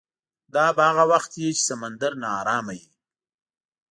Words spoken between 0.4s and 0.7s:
دا